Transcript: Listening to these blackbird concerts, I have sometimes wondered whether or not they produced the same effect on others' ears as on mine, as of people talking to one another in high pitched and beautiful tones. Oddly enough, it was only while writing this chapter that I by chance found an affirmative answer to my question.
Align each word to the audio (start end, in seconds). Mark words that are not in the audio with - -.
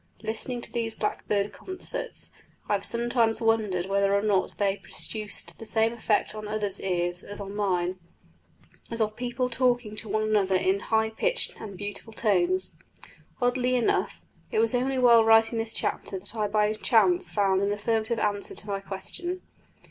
Listening 0.23 0.61
to 0.61 0.71
these 0.71 0.95
blackbird 0.95 1.53
concerts, 1.53 2.31
I 2.67 2.73
have 2.73 2.83
sometimes 2.83 3.39
wondered 3.39 3.85
whether 3.85 4.15
or 4.15 4.23
not 4.23 4.57
they 4.57 4.77
produced 4.77 5.59
the 5.59 5.65
same 5.67 5.93
effect 5.93 6.33
on 6.33 6.47
others' 6.47 6.79
ears 6.81 7.21
as 7.21 7.39
on 7.39 7.55
mine, 7.55 7.99
as 8.89 8.99
of 8.99 9.15
people 9.15 9.47
talking 9.47 9.95
to 9.97 10.09
one 10.09 10.23
another 10.23 10.55
in 10.55 10.79
high 10.79 11.11
pitched 11.11 11.55
and 11.61 11.77
beautiful 11.77 12.13
tones. 12.13 12.79
Oddly 13.39 13.75
enough, 13.75 14.23
it 14.51 14.57
was 14.57 14.73
only 14.73 14.97
while 14.97 15.23
writing 15.23 15.59
this 15.59 15.71
chapter 15.71 16.17
that 16.17 16.35
I 16.35 16.47
by 16.47 16.73
chance 16.73 17.29
found 17.29 17.61
an 17.61 17.71
affirmative 17.71 18.17
answer 18.17 18.55
to 18.55 18.67
my 18.67 18.79
question. 18.79 19.43